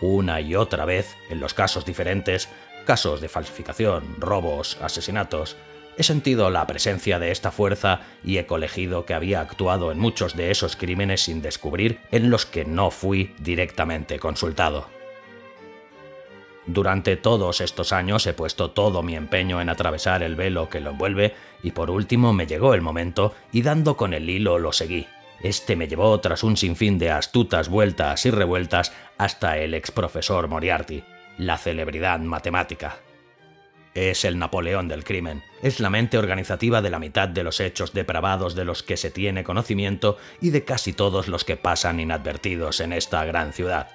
Una 0.03 0.43
y 0.43 0.55
otra 0.55 0.85
vez, 0.85 1.17
en 1.31 1.41
los 1.41 1.55
casos 1.55 1.87
diferentes, 1.87 2.51
casos 2.85 3.23
de 3.23 3.31
falsificación, 3.31 4.17
robos, 4.21 4.77
asesinatos, 4.83 5.57
He 5.99 6.03
sentido 6.03 6.51
la 6.51 6.67
presencia 6.67 7.19
de 7.19 7.31
esta 7.31 7.51
fuerza 7.51 8.01
y 8.23 8.37
he 8.37 8.47
colegido 8.47 9.07
que 9.07 9.15
había 9.15 9.41
actuado 9.41 9.91
en 9.91 9.99
muchos 9.99 10.37
de 10.37 10.51
esos 10.51 10.77
crímenes 10.77 11.23
sin 11.23 11.41
descubrir 11.41 12.01
en 12.13 12.31
los 12.31 12.45
que 12.45 12.67
no 12.67 12.91
fui 12.91 13.35
directamente 13.39 14.19
consultado. 14.19 14.89
Durante 16.67 17.17
todos 17.17 17.61
estos 17.61 17.93
años 17.93 18.27
he 18.27 18.35
puesto 18.35 18.73
todo 18.73 19.03
mi 19.03 19.15
empeño 19.15 19.61
en 19.61 19.69
atravesar 19.69 20.23
el 20.23 20.35
velo 20.35 20.69
que 20.69 20.81
lo 20.81 20.91
envuelve 20.91 21.35
y 21.63 21.71
por 21.71 21.91
último 21.91 22.33
me 22.33 22.47
llegó 22.47 22.75
el 22.75 22.83
momento 22.83 23.35
y 23.53 23.63
dando 23.63 23.97
con 23.97 24.13
el 24.13 24.29
hilo 24.29 24.59
lo 24.59 24.73
seguí. 24.73 25.07
Este 25.41 25.77
me 25.77 25.87
llevó 25.87 26.19
tras 26.21 26.43
un 26.43 26.57
sinfín 26.57 26.99
de 26.99 27.11
astutas 27.11 27.69
vueltas 27.69 28.27
y 28.27 28.31
revueltas 28.31 28.93
hasta 29.17 29.59
el 29.59 29.75
ex 29.75 29.93
profesor 29.93 30.49
Moriarty, 30.49 31.05
la 31.39 31.57
celebridad 31.57 32.19
matemática. 32.19 32.97
Es 33.97 34.27
el 34.27 34.39
Napoleón 34.39 34.89
del 34.89 35.05
crimen. 35.05 35.43
Es 35.63 35.81
la 35.81 35.89
mente 35.89 36.19
organizativa 36.19 36.83
de 36.83 36.91
la 36.91 36.99
mitad 36.99 37.29
de 37.29 37.43
los 37.43 37.61
hechos 37.61 37.95
depravados 37.95 38.55
de 38.55 38.67
los 38.67 38.83
que 38.83 38.99
se 38.99 39.11
tiene 39.11 39.43
conocimiento 39.43 40.19
y 40.39 40.51
de 40.51 40.67
casi 40.67 40.93
todos 40.93 41.29
los 41.29 41.45
que 41.45 41.57
pasan 41.57 41.99
inadvertidos 41.99 42.81
en 42.81 42.93
esta 42.93 43.25
gran 43.25 43.55
ciudad. 43.55 43.89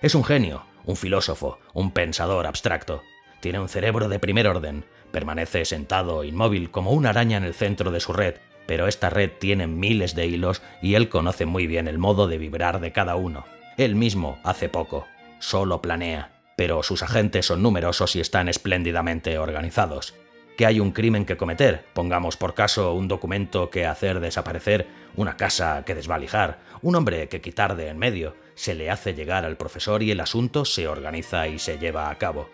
Es 0.00 0.14
un 0.14 0.22
genio, 0.22 0.64
un 0.84 0.94
filósofo, 0.94 1.58
un 1.74 1.90
pensador 1.90 2.46
abstracto. 2.46 3.02
Tiene 3.40 3.58
un 3.58 3.68
cerebro 3.68 4.08
de 4.08 4.20
primer 4.20 4.46
orden. 4.46 4.84
Permanece 5.10 5.64
sentado, 5.64 6.22
inmóvil, 6.22 6.70
como 6.70 6.92
una 6.92 7.10
araña 7.10 7.36
en 7.36 7.44
el 7.44 7.54
centro 7.54 7.90
de 7.90 7.98
su 7.98 8.12
red, 8.12 8.36
pero 8.68 8.86
esta 8.86 9.10
red 9.10 9.32
tiene 9.40 9.66
miles 9.66 10.14
de 10.14 10.28
hilos 10.28 10.62
y 10.80 10.94
él 10.94 11.08
conoce 11.08 11.46
muy 11.46 11.66
bien 11.66 11.88
el 11.88 11.98
modo 11.98 12.28
de 12.28 12.38
vibrar 12.38 12.78
de 12.78 12.92
cada 12.92 13.16
uno. 13.16 13.44
Él 13.76 13.96
mismo 13.96 14.38
hace 14.44 14.68
poco. 14.68 15.08
Solo 15.40 15.82
planea 15.82 16.37
pero 16.58 16.82
sus 16.82 17.04
agentes 17.04 17.46
son 17.46 17.62
numerosos 17.62 18.16
y 18.16 18.20
están 18.20 18.48
espléndidamente 18.48 19.38
organizados. 19.38 20.14
Que 20.56 20.66
hay 20.66 20.80
un 20.80 20.90
crimen 20.90 21.24
que 21.24 21.36
cometer, 21.36 21.84
pongamos 21.92 22.36
por 22.36 22.54
caso 22.54 22.94
un 22.94 23.06
documento 23.06 23.70
que 23.70 23.86
hacer 23.86 24.18
desaparecer, 24.18 24.88
una 25.14 25.36
casa 25.36 25.84
que 25.86 25.94
desvalijar, 25.94 26.58
un 26.82 26.96
hombre 26.96 27.28
que 27.28 27.40
quitar 27.40 27.76
de 27.76 27.86
en 27.86 27.96
medio, 27.96 28.34
se 28.56 28.74
le 28.74 28.90
hace 28.90 29.14
llegar 29.14 29.44
al 29.44 29.56
profesor 29.56 30.02
y 30.02 30.10
el 30.10 30.18
asunto 30.18 30.64
se 30.64 30.88
organiza 30.88 31.46
y 31.46 31.60
se 31.60 31.78
lleva 31.78 32.10
a 32.10 32.18
cabo. 32.18 32.50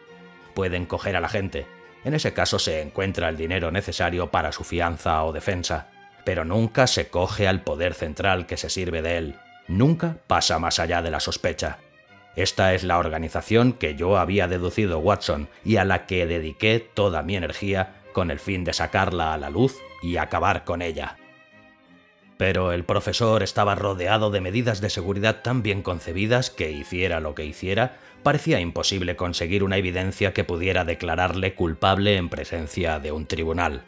Pueden 0.53 0.85
coger 0.85 1.17
a 1.17 1.21
la 1.21 1.31
gente. 1.31 1.67
En 2.05 2.13
ese 2.13 2.35
caso 2.35 2.59
se 2.59 2.83
encuentra 2.83 3.31
el 3.31 3.39
dinero 3.39 3.71
necesario 3.71 4.31
para 4.31 4.53
su 4.53 4.65
fianza 4.65 5.25
o 5.25 5.33
defensa, 5.33 5.89
pero 6.27 6.45
nunca 6.45 6.87
se 6.89 7.09
coge 7.09 7.49
al 7.49 7.63
poder 7.63 7.95
central 7.95 8.45
que 8.45 8.59
se 8.59 8.69
sirve 8.69 9.01
de 9.01 9.17
él. 9.17 9.37
Nunca 9.67 10.19
pasa 10.27 10.59
más 10.59 10.79
allá 10.79 11.01
de 11.01 11.11
la 11.11 11.21
sospecha. 11.21 11.79
Esta 12.37 12.75
es 12.75 12.83
la 12.83 12.99
organización 12.99 13.73
que 13.73 13.95
yo 13.95 14.19
había 14.19 14.49
deducido 14.49 14.99
Watson 14.99 15.49
y 15.65 15.77
a 15.77 15.85
la 15.85 16.07
que 16.07 16.27
dediqué 16.27 16.81
toda 16.81 17.23
mi 17.23 17.37
energía 17.37 18.03
con 18.13 18.31
el 18.31 18.41
fin 18.41 18.65
de 18.65 18.73
sacarla 18.73 19.35
a 19.35 19.39
la 19.39 19.51
luz 19.51 19.77
y 20.03 20.17
acabar 20.17 20.65
con 20.65 20.83
ella. 20.83 21.17
Pero 22.37 22.73
el 22.73 22.85
profesor 22.85 23.45
estaba 23.45 23.77
rodeado 23.77 24.31
de 24.31 24.41
medidas 24.41 24.81
de 24.81 24.91
seguridad 24.91 25.43
tan 25.43 25.63
bien 25.63 25.83
concebidas 25.83 26.51
que 26.51 26.73
hiciera 26.73 27.21
lo 27.21 27.37
que 27.37 27.45
hiciera, 27.45 27.99
parecía 28.25 28.59
imposible 28.59 29.15
conseguir 29.15 29.63
una 29.63 29.77
evidencia 29.77 30.33
que 30.33 30.43
pudiera 30.43 30.85
declararle 30.85 31.55
culpable 31.55 32.17
en 32.17 32.29
presencia 32.29 32.99
de 32.99 33.13
un 33.13 33.27
tribunal. 33.27 33.85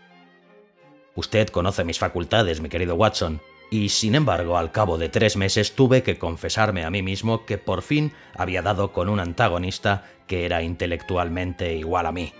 Usted 1.17 1.49
conoce 1.49 1.83
mis 1.83 1.99
facultades, 1.99 2.61
mi 2.61 2.69
querido 2.69 2.95
Watson, 2.95 3.41
y 3.71 3.89
sin 3.89 4.15
embargo 4.15 4.57
al 4.57 4.73
cabo 4.73 4.99
de 4.99 5.09
tres 5.09 5.37
meses 5.37 5.75
tuve 5.75 6.03
que 6.03 6.19
confesarme 6.19 6.85
a 6.85 6.91
mí 6.91 7.03
mismo 7.03 7.45
que 7.45 7.59
por 7.59 7.83
fin 7.83 8.13
había 8.35 8.63
dado 8.63 8.93
con 8.93 9.09
un 9.09 9.21
antagonista 9.21 10.05
que 10.27 10.45
era 10.45 10.63
intelectualmente 10.63 11.75
igual 11.75 12.07
a 12.07 12.13
mí. 12.13 12.33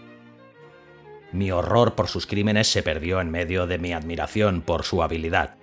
Mi 1.33 1.51
horror 1.51 1.95
por 1.95 2.09
sus 2.09 2.27
crímenes 2.27 2.69
se 2.69 2.83
perdió 2.83 3.21
en 3.21 3.31
medio 3.31 3.67
de 3.67 3.79
mi 3.79 3.93
admiración 3.93 4.63
por 4.63 4.85
su 4.85 5.03
habilidad. 5.03 5.57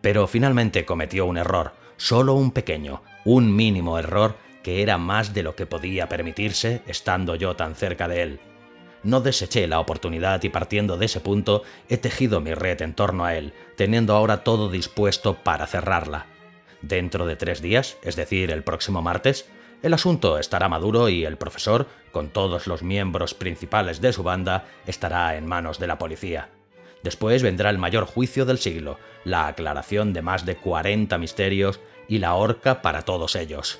Pero 0.00 0.26
finalmente 0.26 0.84
cometió 0.84 1.26
un 1.26 1.38
error, 1.38 1.72
solo 1.96 2.34
un 2.34 2.50
pequeño, 2.50 3.02
un 3.24 3.54
mínimo 3.54 3.98
error 3.98 4.36
que 4.62 4.82
era 4.82 4.98
más 4.98 5.32
de 5.32 5.44
lo 5.44 5.54
que 5.54 5.66
podía 5.66 6.08
permitirse 6.08 6.82
estando 6.86 7.36
yo 7.36 7.54
tan 7.54 7.76
cerca 7.76 8.08
de 8.08 8.22
él 8.22 8.40
no 9.06 9.20
deseché 9.20 9.66
la 9.68 9.80
oportunidad 9.80 10.42
y 10.42 10.48
partiendo 10.48 10.98
de 10.98 11.06
ese 11.06 11.20
punto 11.20 11.62
he 11.88 11.96
tejido 11.96 12.40
mi 12.40 12.52
red 12.54 12.82
en 12.82 12.92
torno 12.92 13.24
a 13.24 13.36
él, 13.36 13.52
teniendo 13.76 14.14
ahora 14.14 14.42
todo 14.42 14.68
dispuesto 14.68 15.34
para 15.42 15.66
cerrarla. 15.66 16.26
Dentro 16.82 17.24
de 17.26 17.36
tres 17.36 17.62
días, 17.62 17.96
es 18.02 18.16
decir, 18.16 18.50
el 18.50 18.64
próximo 18.64 19.02
martes, 19.02 19.48
el 19.82 19.94
asunto 19.94 20.38
estará 20.38 20.68
maduro 20.68 21.08
y 21.08 21.24
el 21.24 21.36
profesor, 21.36 21.86
con 22.10 22.30
todos 22.30 22.66
los 22.66 22.82
miembros 22.82 23.34
principales 23.34 24.00
de 24.00 24.12
su 24.12 24.22
banda, 24.22 24.64
estará 24.86 25.36
en 25.36 25.46
manos 25.46 25.78
de 25.78 25.86
la 25.86 25.98
policía. 25.98 26.48
Después 27.04 27.42
vendrá 27.42 27.70
el 27.70 27.78
mayor 27.78 28.06
juicio 28.06 28.44
del 28.44 28.58
siglo, 28.58 28.98
la 29.24 29.46
aclaración 29.46 30.12
de 30.12 30.22
más 30.22 30.44
de 30.44 30.56
40 30.56 31.16
misterios 31.18 31.78
y 32.08 32.18
la 32.18 32.34
horca 32.34 32.82
para 32.82 33.02
todos 33.02 33.36
ellos. 33.36 33.78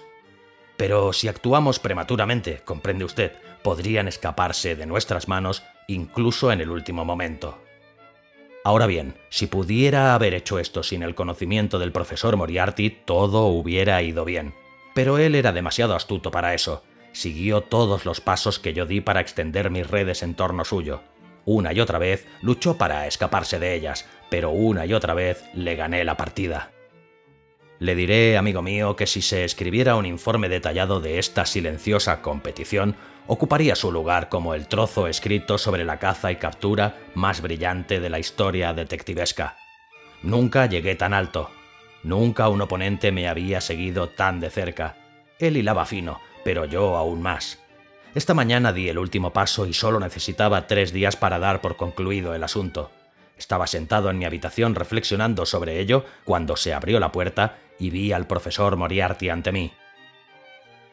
Pero 0.76 1.12
si 1.12 1.28
actuamos 1.28 1.78
prematuramente, 1.78 2.60
comprende 2.64 3.04
usted, 3.04 3.32
podrían 3.62 4.08
escaparse 4.08 4.76
de 4.76 4.86
nuestras 4.86 5.28
manos 5.28 5.62
incluso 5.88 6.52
en 6.52 6.60
el 6.60 6.70
último 6.70 7.04
momento. 7.04 7.58
Ahora 8.64 8.86
bien, 8.86 9.14
si 9.28 9.46
pudiera 9.46 10.14
haber 10.14 10.34
hecho 10.34 10.58
esto 10.58 10.82
sin 10.82 11.02
el 11.04 11.14
conocimiento 11.14 11.78
del 11.78 11.92
profesor 11.92 12.36
Moriarty, 12.36 12.90
todo 12.90 13.46
hubiera 13.46 14.02
ido 14.02 14.24
bien. 14.24 14.54
Pero 14.92 15.18
él 15.18 15.36
era 15.36 15.52
demasiado 15.52 15.94
astuto 15.94 16.30
para 16.30 16.52
eso. 16.52 16.82
Siguió 17.12 17.60
todos 17.60 18.04
los 18.04 18.20
pasos 18.20 18.58
que 18.58 18.74
yo 18.74 18.84
di 18.84 19.00
para 19.00 19.20
extender 19.20 19.70
mis 19.70 19.88
redes 19.88 20.22
en 20.22 20.34
torno 20.34 20.64
suyo. 20.64 21.02
Una 21.44 21.72
y 21.72 21.80
otra 21.80 22.00
vez 22.00 22.26
luchó 22.42 22.76
para 22.76 23.06
escaparse 23.06 23.60
de 23.60 23.74
ellas, 23.74 24.04
pero 24.30 24.50
una 24.50 24.84
y 24.84 24.94
otra 24.94 25.14
vez 25.14 25.44
le 25.54 25.76
gané 25.76 26.04
la 26.04 26.16
partida. 26.16 26.72
Le 27.78 27.94
diré, 27.94 28.38
amigo 28.38 28.62
mío, 28.62 28.96
que 28.96 29.06
si 29.06 29.20
se 29.20 29.44
escribiera 29.44 29.96
un 29.96 30.06
informe 30.06 30.48
detallado 30.48 31.00
de 31.00 31.18
esta 31.18 31.44
silenciosa 31.44 32.22
competición, 32.22 32.96
ocuparía 33.26 33.76
su 33.76 33.92
lugar 33.92 34.28
como 34.28 34.54
el 34.54 34.66
trozo 34.66 35.08
escrito 35.08 35.58
sobre 35.58 35.84
la 35.84 35.98
caza 35.98 36.32
y 36.32 36.36
captura 36.36 36.96
más 37.14 37.42
brillante 37.42 38.00
de 38.00 38.08
la 38.08 38.18
historia 38.18 38.72
detectivesca. 38.72 39.56
Nunca 40.22 40.66
llegué 40.66 40.94
tan 40.94 41.12
alto. 41.12 41.50
Nunca 42.02 42.48
un 42.48 42.62
oponente 42.62 43.12
me 43.12 43.28
había 43.28 43.60
seguido 43.60 44.08
tan 44.08 44.40
de 44.40 44.48
cerca. 44.48 44.96
Él 45.38 45.56
hilaba 45.56 45.84
fino, 45.84 46.20
pero 46.44 46.64
yo 46.64 46.96
aún 46.96 47.20
más. 47.20 47.60
Esta 48.14 48.32
mañana 48.32 48.72
di 48.72 48.88
el 48.88 48.98
último 48.98 49.34
paso 49.34 49.66
y 49.66 49.74
solo 49.74 50.00
necesitaba 50.00 50.66
tres 50.66 50.94
días 50.94 51.16
para 51.16 51.38
dar 51.38 51.60
por 51.60 51.76
concluido 51.76 52.34
el 52.34 52.44
asunto. 52.44 52.90
Estaba 53.36 53.66
sentado 53.66 54.10
en 54.10 54.18
mi 54.18 54.24
habitación 54.24 54.74
reflexionando 54.74 55.46
sobre 55.46 55.80
ello 55.80 56.04
cuando 56.24 56.56
se 56.56 56.72
abrió 56.72 56.98
la 57.00 57.12
puerta 57.12 57.58
y 57.78 57.90
vi 57.90 58.12
al 58.12 58.26
profesor 58.26 58.76
Moriarty 58.76 59.28
ante 59.28 59.52
mí. 59.52 59.72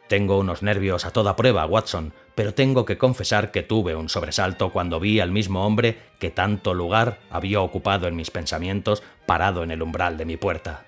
Tengo 0.08 0.38
unos 0.38 0.62
nervios 0.62 1.06
a 1.06 1.12
toda 1.12 1.36
prueba, 1.36 1.66
Watson, 1.66 2.14
pero 2.36 2.54
tengo 2.54 2.86
que 2.86 2.98
confesar 2.98 3.52
que 3.52 3.64
tuve 3.64 3.96
un 3.96 4.10
sobresalto 4.10 4.72
cuando 4.72 5.00
vi 5.00 5.20
al 5.20 5.32
mismo 5.32 5.66
hombre 5.66 5.98
que 6.20 6.30
tanto 6.30 6.74
lugar 6.74 7.20
había 7.30 7.62
ocupado 7.62 8.08
en 8.08 8.16
mis 8.16 8.30
pensamientos 8.30 9.02
parado 9.26 9.64
en 9.64 9.72
el 9.72 9.82
umbral 9.82 10.18
de 10.18 10.26
mi 10.26 10.38
puerta. 10.38 10.86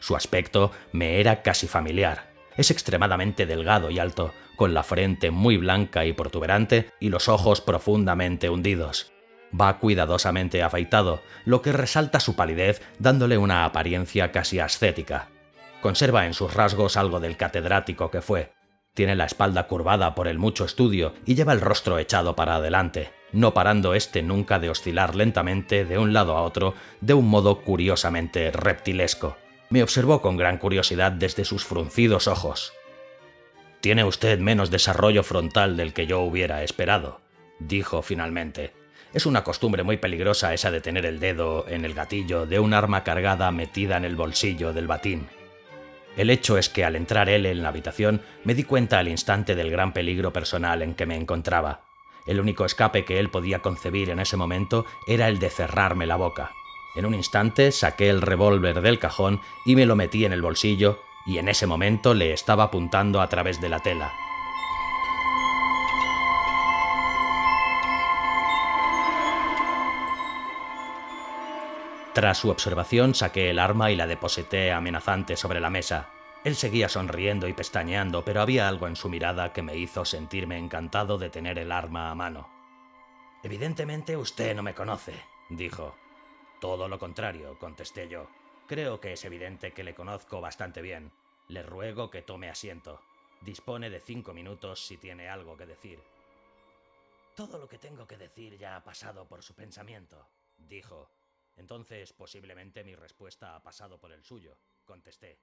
Su 0.00 0.14
aspecto 0.14 0.70
me 0.92 1.18
era 1.18 1.42
casi 1.42 1.66
familiar. 1.66 2.30
Es 2.56 2.70
extremadamente 2.70 3.46
delgado 3.46 3.90
y 3.90 3.98
alto, 3.98 4.32
con 4.56 4.74
la 4.74 4.82
frente 4.82 5.30
muy 5.30 5.56
blanca 5.56 6.04
y 6.04 6.12
protuberante 6.12 6.90
y 7.00 7.08
los 7.08 7.28
ojos 7.28 7.60
profundamente 7.60 8.50
hundidos. 8.50 9.12
Va 9.58 9.78
cuidadosamente 9.78 10.62
afeitado, 10.62 11.22
lo 11.44 11.62
que 11.62 11.72
resalta 11.72 12.20
su 12.20 12.36
palidez 12.36 12.82
dándole 12.98 13.38
una 13.38 13.64
apariencia 13.64 14.30
casi 14.32 14.60
ascética. 14.60 15.28
Conserva 15.80 16.26
en 16.26 16.34
sus 16.34 16.52
rasgos 16.54 16.96
algo 16.96 17.20
del 17.20 17.36
catedrático 17.36 18.10
que 18.10 18.20
fue. 18.20 18.52
Tiene 18.94 19.14
la 19.14 19.26
espalda 19.26 19.66
curvada 19.68 20.14
por 20.14 20.26
el 20.26 20.38
mucho 20.38 20.64
estudio 20.64 21.14
y 21.24 21.34
lleva 21.34 21.52
el 21.52 21.60
rostro 21.60 21.98
echado 21.98 22.34
para 22.34 22.56
adelante, 22.56 23.12
no 23.32 23.54
parando 23.54 23.94
este 23.94 24.22
nunca 24.22 24.58
de 24.58 24.70
oscilar 24.70 25.14
lentamente 25.14 25.84
de 25.84 25.98
un 25.98 26.12
lado 26.12 26.36
a 26.36 26.42
otro 26.42 26.74
de 27.00 27.14
un 27.14 27.28
modo 27.28 27.62
curiosamente 27.62 28.50
reptilesco. 28.50 29.36
Me 29.70 29.82
observó 29.82 30.20
con 30.20 30.36
gran 30.36 30.58
curiosidad 30.58 31.12
desde 31.12 31.44
sus 31.44 31.64
fruncidos 31.64 32.26
ojos. 32.26 32.72
Tiene 33.80 34.02
usted 34.02 34.40
menos 34.40 34.70
desarrollo 34.70 35.22
frontal 35.22 35.76
del 35.76 35.92
que 35.92 36.06
yo 36.06 36.20
hubiera 36.20 36.64
esperado, 36.64 37.20
dijo 37.60 38.02
finalmente. 38.02 38.72
Es 39.14 39.24
una 39.24 39.42
costumbre 39.42 39.82
muy 39.82 39.96
peligrosa 39.96 40.52
esa 40.52 40.70
de 40.70 40.82
tener 40.82 41.06
el 41.06 41.18
dedo 41.18 41.66
en 41.66 41.84
el 41.84 41.94
gatillo 41.94 42.44
de 42.44 42.60
un 42.60 42.74
arma 42.74 43.04
cargada 43.04 43.50
metida 43.50 43.96
en 43.96 44.04
el 44.04 44.16
bolsillo 44.16 44.74
del 44.74 44.86
batín. 44.86 45.28
El 46.16 46.30
hecho 46.30 46.58
es 46.58 46.68
que 46.68 46.84
al 46.84 46.94
entrar 46.94 47.28
él 47.30 47.46
en 47.46 47.62
la 47.62 47.70
habitación 47.70 48.22
me 48.44 48.54
di 48.54 48.64
cuenta 48.64 48.98
al 48.98 49.08
instante 49.08 49.54
del 49.54 49.70
gran 49.70 49.92
peligro 49.92 50.32
personal 50.32 50.82
en 50.82 50.94
que 50.94 51.06
me 51.06 51.16
encontraba. 51.16 51.80
El 52.26 52.40
único 52.40 52.66
escape 52.66 53.06
que 53.06 53.18
él 53.18 53.30
podía 53.30 53.60
concebir 53.60 54.10
en 54.10 54.18
ese 54.18 54.36
momento 54.36 54.84
era 55.06 55.28
el 55.28 55.38
de 55.38 55.48
cerrarme 55.48 56.06
la 56.06 56.16
boca. 56.16 56.50
En 56.94 57.06
un 57.06 57.14
instante 57.14 57.72
saqué 57.72 58.10
el 58.10 58.20
revólver 58.20 58.82
del 58.82 58.98
cajón 58.98 59.40
y 59.64 59.74
me 59.74 59.86
lo 59.86 59.96
metí 59.96 60.26
en 60.26 60.32
el 60.34 60.42
bolsillo 60.42 61.00
y 61.24 61.38
en 61.38 61.48
ese 61.48 61.66
momento 61.66 62.12
le 62.12 62.32
estaba 62.32 62.64
apuntando 62.64 63.22
a 63.22 63.28
través 63.28 63.60
de 63.60 63.68
la 63.70 63.80
tela. 63.80 64.12
Tras 72.18 72.38
su 72.38 72.50
observación 72.50 73.14
saqué 73.14 73.48
el 73.48 73.60
arma 73.60 73.92
y 73.92 73.94
la 73.94 74.08
deposité 74.08 74.72
amenazante 74.72 75.36
sobre 75.36 75.60
la 75.60 75.70
mesa. 75.70 76.10
Él 76.42 76.56
seguía 76.56 76.88
sonriendo 76.88 77.46
y 77.46 77.52
pestañeando, 77.52 78.24
pero 78.24 78.40
había 78.40 78.66
algo 78.66 78.88
en 78.88 78.96
su 78.96 79.08
mirada 79.08 79.52
que 79.52 79.62
me 79.62 79.76
hizo 79.76 80.04
sentirme 80.04 80.58
encantado 80.58 81.16
de 81.16 81.30
tener 81.30 81.60
el 81.60 81.70
arma 81.70 82.10
a 82.10 82.16
mano. 82.16 82.50
Evidentemente 83.44 84.16
usted 84.16 84.56
no 84.56 84.64
me 84.64 84.74
conoce, 84.74 85.14
dijo. 85.48 85.94
Todo 86.60 86.88
lo 86.88 86.98
contrario, 86.98 87.56
contesté 87.56 88.08
yo. 88.08 88.28
Creo 88.66 89.00
que 89.00 89.12
es 89.12 89.24
evidente 89.24 89.70
que 89.70 89.84
le 89.84 89.94
conozco 89.94 90.40
bastante 90.40 90.82
bien. 90.82 91.12
Le 91.46 91.62
ruego 91.62 92.10
que 92.10 92.22
tome 92.22 92.50
asiento. 92.50 93.00
Dispone 93.42 93.90
de 93.90 94.00
cinco 94.00 94.34
minutos 94.34 94.84
si 94.84 94.96
tiene 94.96 95.28
algo 95.28 95.56
que 95.56 95.66
decir. 95.66 96.00
Todo 97.36 97.58
lo 97.58 97.68
que 97.68 97.78
tengo 97.78 98.08
que 98.08 98.18
decir 98.18 98.58
ya 98.58 98.74
ha 98.74 98.82
pasado 98.82 99.24
por 99.28 99.44
su 99.44 99.54
pensamiento, 99.54 100.26
dijo, 100.68 101.08
entonces 101.58 102.12
posiblemente 102.12 102.84
mi 102.84 102.94
respuesta 102.94 103.54
ha 103.54 103.62
pasado 103.62 103.98
por 103.98 104.12
el 104.12 104.22
suyo, 104.22 104.58
contesté. 104.84 105.38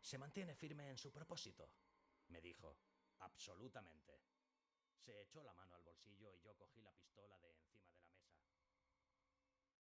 ¿Se 0.00 0.18
mantiene 0.18 0.54
firme 0.54 0.88
en 0.88 0.98
su 0.98 1.12
propósito? 1.12 1.68
me 2.28 2.40
dijo. 2.40 2.76
Absolutamente. 3.18 4.20
Se 4.96 5.20
echó 5.22 5.42
la 5.42 5.52
mano 5.52 5.74
al 5.74 5.82
bolsillo 5.82 6.32
y 6.32 6.40
yo 6.40 6.56
cogí 6.56 6.80
la 6.80 6.92
pistola. 6.92 7.38